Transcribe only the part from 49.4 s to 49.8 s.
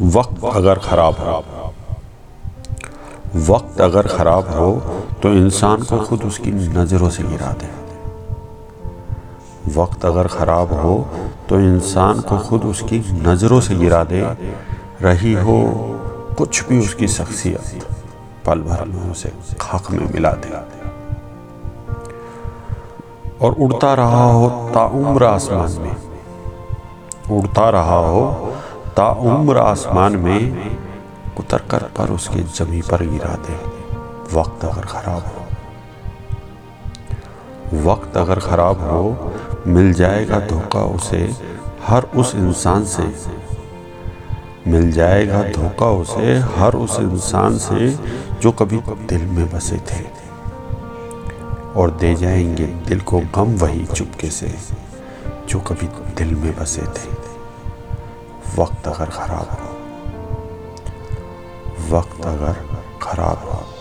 बसे